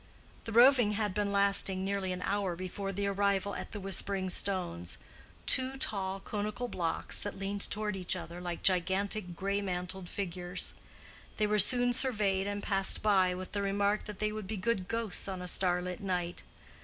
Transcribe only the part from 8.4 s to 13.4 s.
like gigantic gray mantled figures. They were soon surveyed and passed by